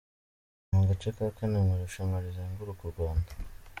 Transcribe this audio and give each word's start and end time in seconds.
Ni 0.69 0.77
agace 0.83 1.09
ka 1.17 1.25
kane 1.37 1.57
mu 1.65 1.71
irushanwa 1.77 2.17
rizenguruka 2.25 2.81
u 2.85 2.93
Rwanda. 2.93 3.31